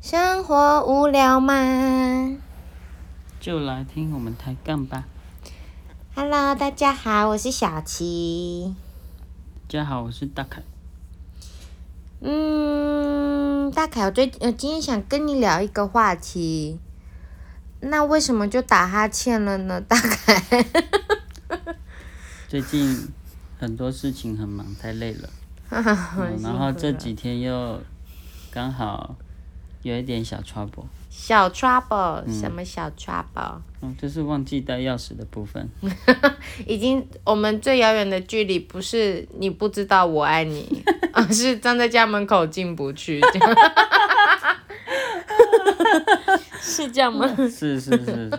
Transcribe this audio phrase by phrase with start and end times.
[0.00, 2.38] 生活无聊吗
[3.38, 5.04] 就来听我们抬杠吧。
[6.14, 8.74] ？Hello，大家好，我是小琪。
[9.68, 10.62] 大家好，我是大凯。
[12.20, 16.80] 嗯，大凯，我最呃今天想跟你聊一个话题。
[17.80, 19.78] 那为什么就打哈欠了呢？
[19.86, 20.64] 大凯，
[22.48, 23.12] 最近
[23.58, 25.28] 很多事情很忙，太累了。
[25.70, 27.82] 嗯然后这几天又
[28.50, 29.14] 刚好
[29.82, 33.58] 有一点小 trouble，小 trouble，、什么小 trouble？
[33.82, 35.66] 嗯，就是忘记带钥匙的部分。
[36.66, 43.20] 已经我们最遥远的距离不是你不知道我爱你， 而是站在家门口进不去。
[43.20, 43.56] 这样
[46.60, 47.26] 是这样吗？
[47.36, 48.30] 是是是是，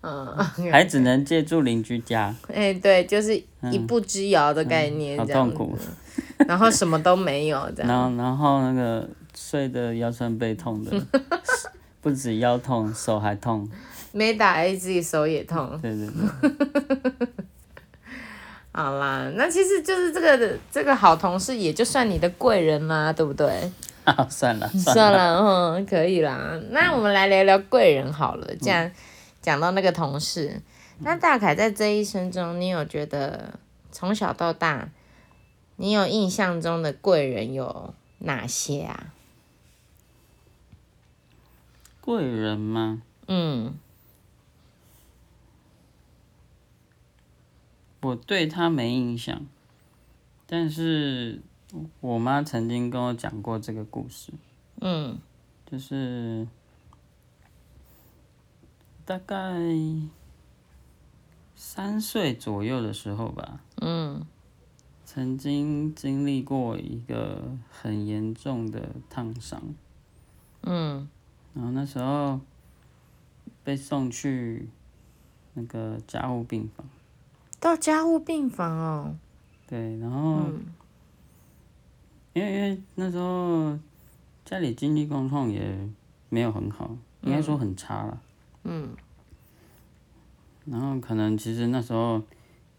[0.00, 0.36] 嗯，
[0.72, 3.36] 还只能借助邻居家，哎、对，就是
[3.70, 5.76] 一步之遥的概念，好痛苦。
[6.38, 6.44] 子。
[6.48, 7.88] 然后什么都没有，这样。
[7.88, 10.92] 然后然后那个睡得腰酸背痛的，
[12.00, 13.68] 不止腰痛，手还痛。
[14.12, 15.78] 没打 A 自己手也痛。
[15.82, 17.28] 对对对，
[18.72, 23.70] 好啦，那其实就是这个这个好同事，也就算你的贵人啦，对不对？
[24.04, 26.58] 啊，算了算了，嗯，可以啦。
[26.70, 28.54] 那我们来聊聊贵人好了。
[28.56, 28.90] 既然
[29.42, 30.62] 讲到那个同事，
[31.00, 33.52] 那大凯在这一生中，你有觉得
[33.90, 34.88] 从小到大，
[35.76, 39.12] 你有印象中的贵人有哪些啊？
[42.00, 43.02] 贵人吗？
[43.28, 43.78] 嗯
[48.02, 49.44] 我对他没印象，
[50.46, 51.42] 但是
[52.00, 54.32] 我妈曾经跟我讲过这个故事，
[54.80, 55.18] 嗯
[55.68, 56.46] 就是
[59.04, 59.36] 大概
[61.56, 64.24] 三岁左右的时候吧，嗯
[65.16, 69.62] 曾经经历过一个很严重的烫伤，
[70.60, 71.08] 嗯
[71.54, 72.38] 然后那时候
[73.64, 74.68] 被送去
[75.54, 76.86] 那个加护病房，
[77.58, 79.16] 到加护病房哦。
[79.66, 80.40] 对，然后。
[80.40, 80.66] 嗯
[82.34, 83.78] 因为因为那时候
[84.44, 85.88] 家里经济状况也
[86.28, 88.20] 没有很好，应该说很差了。
[88.64, 88.90] 嗯
[90.66, 92.22] 然后可能其实那时候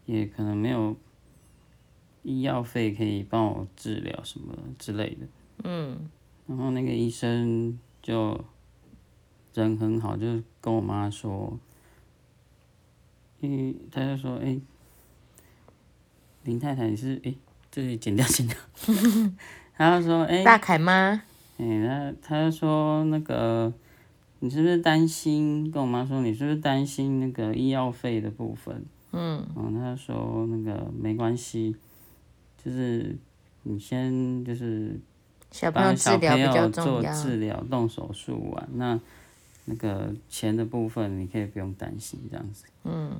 [0.06, 0.94] 也可能没有
[2.22, 5.26] 医药费可以帮我治疗什么之类的。
[5.64, 6.08] 嗯
[6.46, 8.42] 然后那个医生就
[9.54, 11.58] 人很好，就跟我妈说，
[13.40, 14.58] 因为他就说，哎、
[16.44, 17.34] 林太太你是哎、
[17.70, 18.56] 这里剪掉剪掉，
[19.76, 21.22] 他就说，哎、大凯吗？
[21.58, 23.72] 哎、他他就说那个，
[24.38, 25.70] 你是不是担心？
[25.70, 28.84] 跟我妈说，你是不是担心那个医药费的部分？
[29.12, 31.74] 嗯然后，他就说那个没关系，
[32.62, 33.16] 就是
[33.62, 34.98] 你先就是
[35.50, 37.12] 小朋友帮小治疗比较朋友重要。
[37.12, 38.98] 做治疗动手术完，那
[39.66, 42.64] 那个钱的部分你可以不用担心这样子。
[42.84, 43.10] 嗯，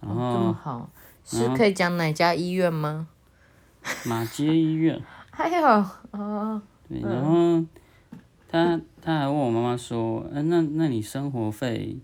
[0.00, 0.90] 然这么后好，
[1.24, 3.08] 是可以讲哪家医院吗？
[4.04, 5.00] 马街医院，
[5.30, 5.66] 还有
[6.10, 7.64] 哦，对，然后
[8.48, 11.96] 他他还问我妈妈说，嗯、那那你生活费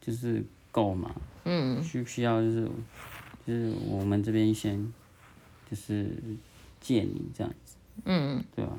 [0.00, 1.10] 就是够吗？
[1.44, 2.68] 嗯需不需要就是
[3.46, 4.92] 就是我们这边先
[5.68, 6.10] 就是
[6.80, 8.72] 借你这样子，嗯，对吧？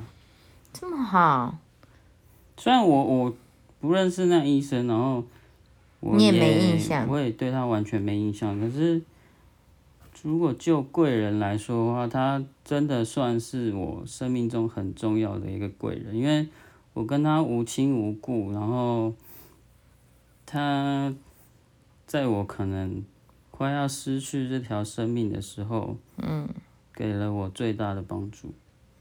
[0.73, 1.57] 这么好，
[2.55, 3.35] 虽然我我
[3.79, 5.23] 不认识那医生，然后
[5.99, 8.59] 我你也也没印象我也对他完全没印象。
[8.59, 9.01] 可是
[10.23, 16.47] 如果就贵人来说的话，他真的算是我生命中很重要的一个贵人，因为
[16.93, 19.13] 我跟他无亲无故，然后
[20.45, 21.13] 他
[22.05, 23.03] 在我可能
[23.51, 26.47] 快要失去这条生命的时候，嗯
[26.97, 28.51] 给了我最大的帮助。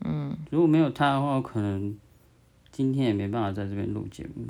[0.04, 1.96] 嗯如果没有他的话，我可能
[2.70, 4.46] 今天也没办法在这边录节目。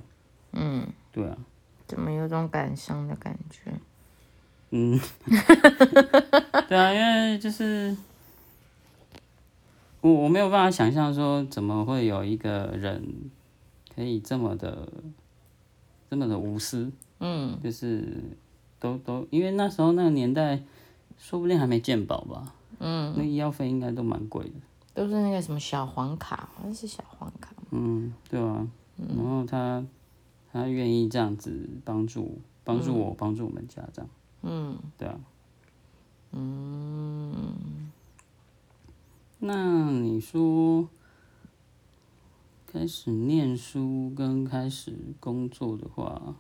[0.53, 1.39] 嗯，对啊，
[1.87, 3.73] 怎么有种感伤的感觉？
[4.71, 4.99] 嗯，
[6.69, 7.97] 对啊，因为就是
[10.01, 13.31] 我我没有办法想象说怎么会有一个人
[13.95, 14.93] 可以这么的
[16.11, 16.91] 这么的无私，
[17.21, 18.25] 嗯就是
[18.81, 20.61] 都都因为那时候那个年代，
[21.17, 24.55] 说不定还没鉴宝吧，嗯，那医药费应该都蛮贵的。
[24.95, 27.53] 都是那个什么小黄卡，好像是小黄卡。
[27.71, 29.85] 嗯，对啊，然后他
[30.51, 34.11] 他愿意这样子帮助帮助我，帮助我们家这样，
[34.43, 34.79] 嗯。
[34.97, 35.21] 对啊。
[36.33, 37.91] 嗯，
[39.39, 40.89] 那你说
[42.67, 46.35] 开始念书跟开始工作的话，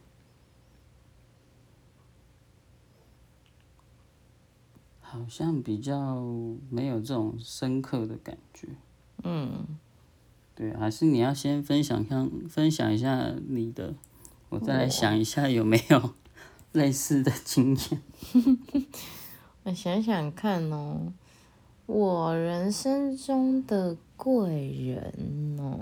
[5.16, 6.22] 好像比较
[6.68, 8.68] 没有这种深刻的感觉。
[9.24, 9.64] 嗯，
[10.54, 13.94] 对，还是你要先分享看，分享一下你的，
[14.50, 16.14] 我再来想一下有没有
[16.72, 18.02] 类似的经验。
[19.64, 21.12] 我想想看哦，
[21.86, 25.80] 我人生中的贵人哦，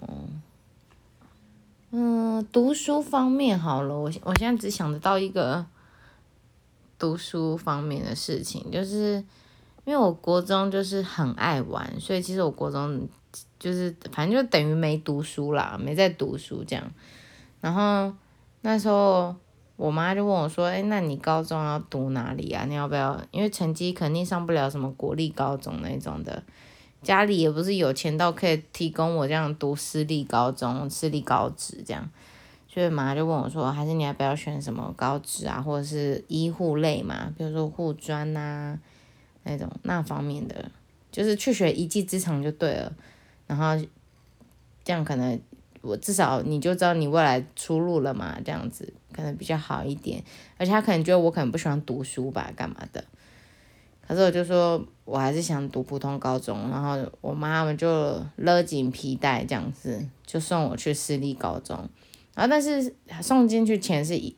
[1.91, 5.67] 嗯，读书方面好了，我我现在只想得到一个
[6.99, 9.25] 读书方面的事情，就是
[9.85, 13.09] 因为我国中就是很爱玩，所以其实我国中
[13.59, 16.91] 就是反正就等于没读书啦，没在读书这样。
[17.61, 18.15] 然后
[18.61, 19.35] 那时候
[19.77, 22.65] 我妈就问我说：“哎，那你高中要读哪里啊？
[22.67, 23.21] 你要不要？
[23.31, 26.43] 因为成绩肯定上不了什么国立高中那种的，
[27.03, 32.09] 家里也不是有钱到可以提供我这样读私立高中、私立高职这样。”
[32.75, 38.77] 所以妈就问我说：“还是你要不要选什么高职啊，或者是医护类嘛，比如说护专呐
[39.45, 40.69] 那种那方面的，
[41.13, 42.93] 就是去学一技之长就对了。
[43.47, 43.81] 然后
[44.83, 45.41] 这样可能
[45.83, 50.21] 我至少你就知道你未来出路了嘛，这样子可能比较好一点。
[50.59, 53.05] 而且他可能觉得我可能不喜欢读书吧，干嘛的？
[54.05, 61.89] 可是我就说我还是想读普通高中，然后我妈们就勒紧皮带这样子，就送我去私立高中。
[62.35, 64.35] 然后但是送进去钱是一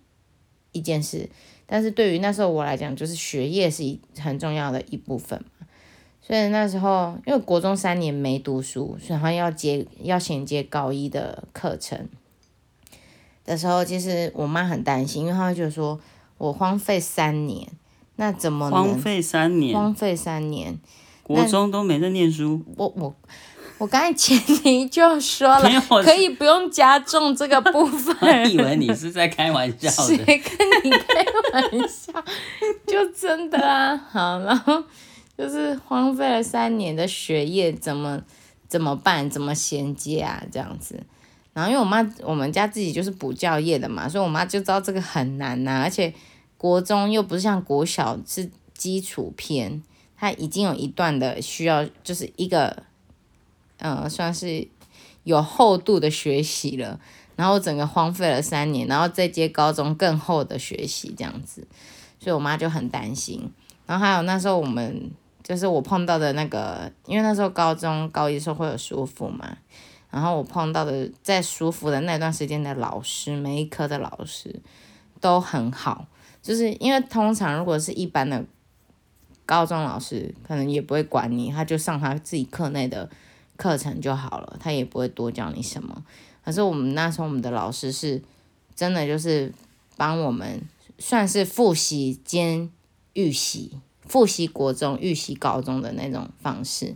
[0.73, 1.29] 一件事，
[1.67, 5.67] 但是对于那时候我来讲，就是学业是一很重要的一部分嘛。
[6.21, 12.09] 所以那时候因为国中三年没读书，然后要接要衔接高一的课程
[13.45, 16.01] 的时候，其实我妈很担心，因为她会觉得说
[16.37, 17.69] 我荒废三年，
[18.17, 20.79] 那怎么能荒废三年，荒废三年？
[21.23, 23.15] 国中都没在念书，我我我
[23.85, 25.69] 刚才前提就说了，
[26.05, 28.53] 可以不用加重这个部分我分。
[28.53, 30.25] 以为你是在开玩笑谁的。
[30.25, 32.25] 跟你开玩笑？
[32.87, 34.81] 就真的啊，好，然后
[35.37, 38.23] 就是荒废了三年的学业，怎么
[38.69, 39.29] 怎么办？
[39.29, 40.41] 怎么衔接啊？
[40.53, 41.03] 这样子。
[41.53, 46.13] 然后因为我妈我们家自己就是补教业的嘛，所以我妈就知道这个很难呐、而且
[46.59, 49.83] 国中又不是像国小是基础篇，
[50.19, 52.85] 它已经有一段的需要，就是一个，
[53.79, 54.69] 呃，算是
[55.25, 57.01] 有厚度的学习了。
[57.37, 61.69] 然后整个荒废了三年，然后再接高中更厚的学习这样子，
[62.19, 63.53] 所以我妈就很担心。
[63.85, 65.11] 然后还有那时候我们
[65.43, 69.59] 就是我碰到的那个，因为那时候高中高一的时候会有舒服嘛，
[70.11, 74.59] 然后我碰到的在舒服的那段时间的老师，每一科的老师
[75.21, 76.07] 都很好，
[76.41, 78.43] 就是因为通常如果是一般的
[79.45, 83.11] 高中老师，可能也不会管你，他就上他自己课内的
[83.57, 86.05] 课程就好了，他也不会多教你什么。
[86.45, 88.23] 可是我们那时候我们的老师是
[88.75, 89.53] 真的就是
[89.97, 90.63] 帮我们
[90.99, 92.71] 算是复习兼
[93.15, 96.95] 预习，复习国中、预习高中的那种方式。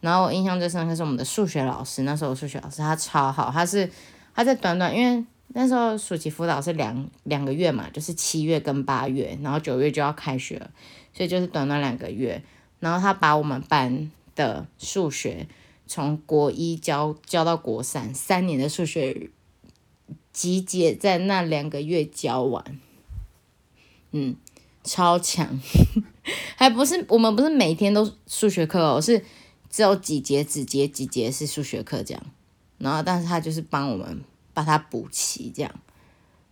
[0.00, 3.90] 然后我印象最深刻是我们的数学老师，那时候数学老师他超好，他是
[4.34, 10.70] 他在短短因为那时候暑期辅导是两两个月嘛，就是七月跟八月，然后九月就要开学了，
[11.12, 12.42] 所以就是短短两个月。
[12.78, 15.46] 然后他把我们班的数学
[15.90, 19.28] 从国一教教到国三，三年的数学
[20.32, 22.78] 集结在那两个月教完，
[24.12, 24.36] 嗯，
[24.84, 25.60] 超强，
[26.54, 29.24] 还不是我们不是每天都数学课哦，是
[29.68, 32.22] 只有几节几节几节是数学课这样，
[32.78, 34.22] 然后但是他就是帮我们
[34.54, 35.74] 把它补齐这样，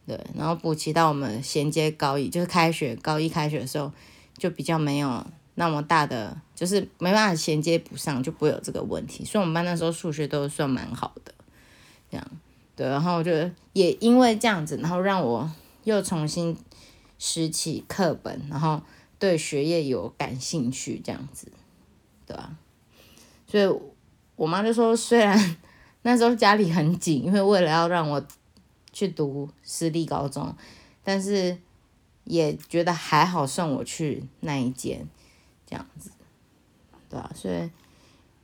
[0.04, 3.92] 对，然后补齐到我们衔接高一，就是开学高一开学的时候
[4.36, 5.24] 就比较没有
[5.60, 9.24] 那么大的，就是没办法衔接不上，就不会有这个问题。
[9.24, 11.34] 所以我们班那时候数学都算蛮好的，
[12.08, 12.24] 这样
[12.76, 12.86] 对。
[12.86, 15.50] 然后我觉得也因为这样子，然后让我
[15.82, 16.56] 又重新
[17.18, 18.80] 拾起课本，然后
[19.18, 21.50] 对学业有感兴趣，这样子，
[22.24, 22.56] 对吧、
[23.48, 23.68] 所以
[24.36, 25.56] 我妈就说，虽然
[26.02, 28.24] 那时候家里很紧，因为为了要让我
[28.92, 30.54] 去读私立高中，
[31.02, 31.58] 但是
[32.22, 35.04] 也觉得还好送我去那一间。
[35.68, 36.10] 这样子，
[37.10, 37.70] 对啊，所以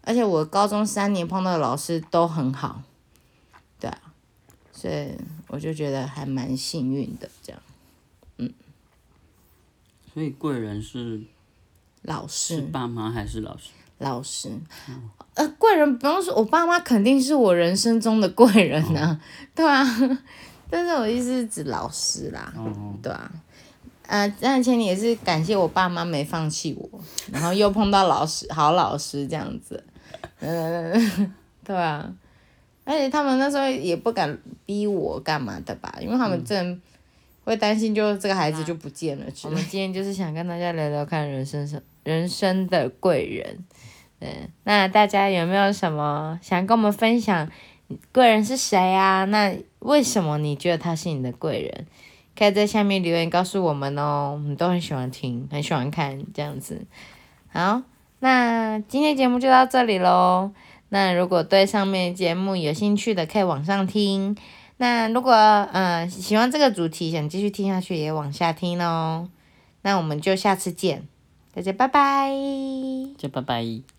[0.02, 2.83] 而且我高中三年碰到的老师都很好，
[3.81, 3.99] 对啊，
[4.71, 5.16] 所以
[5.49, 7.28] 我就觉得还蛮幸运的。
[7.43, 7.62] 这样，
[8.37, 8.52] 嗯
[10.12, 11.23] 所以贵人是
[12.02, 13.71] 老是师，爸妈还是老师？
[13.99, 14.50] 老师，
[15.35, 19.19] 呃，贵人不用说，我爸妈肯定是我人生中的贵人啊，
[19.54, 19.83] 对啊，
[20.69, 23.33] 但是我意思是指老师啦，哦，对啊。
[24.06, 27.00] 呃，但前提也是感谢我爸妈没放弃我，
[27.32, 29.82] 然后又碰到老师好老师这样子，
[30.40, 31.34] 嗯，
[31.64, 32.12] 对啊，
[32.84, 36.80] 而且他们那时候也不敢逼我干嘛的吧，因为他们真
[37.44, 39.25] 会担心，就这个孩子就不见了。
[39.44, 43.64] 我们今天就是想跟大家聊聊看人生上人生的贵人，
[44.20, 47.50] 嗯，那大家有没有什么想跟我们分享
[48.12, 49.25] 贵人是谁啊？
[49.25, 51.87] 那为什么你觉得他是你的贵人？
[52.37, 56.85] 可以在下面留言告诉我们哦，我们都很喜欢听，很喜欢看这样子。
[57.53, 57.83] 好，
[58.21, 60.50] 那今天节目就到这里喽。
[60.88, 64.37] 那如果对上面节目有兴趣的，可以往上听。
[64.76, 69.29] 那如果呃喜欢这个主题，想继续听下去，也往下听哦。
[69.83, 71.07] 那我们就下次见，
[71.55, 72.31] 大家拜拜。
[73.17, 73.93] 就拜拜。